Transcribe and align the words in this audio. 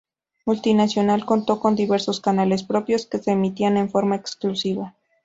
Multicanal 0.47 1.25
contó 1.27 1.59
con 1.59 1.75
diversos 1.75 2.19
canales 2.21 2.63
propios 2.63 3.05
que 3.05 3.19
se 3.19 3.33
emitían 3.33 3.77
en 3.77 3.91
forma 3.91 4.15
exclusiva. 4.15 4.95